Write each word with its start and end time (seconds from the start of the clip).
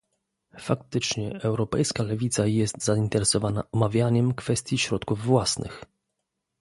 Faktycznie 0.59 1.41
europejska 1.41 2.03
lewica 2.03 2.45
jest 2.45 2.83
zainteresowana 2.83 3.63
omawianiem 3.71 4.33
kwestii 4.33 4.77
środków 4.77 5.21
własnych 5.23 5.83